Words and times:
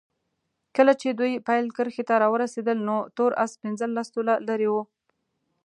کله 0.75 0.93
چې 1.01 1.07
دوی 1.19 1.33
پیل 1.47 1.65
کرښې 1.75 2.03
ته 2.09 2.15
راورسېدل 2.23 2.77
نو 2.87 2.97
تور 3.15 3.31
اس 3.43 3.51
پنځلس 3.63 4.07
طوله 4.15 4.33
لرې 4.47 4.67
وو. 4.73 4.83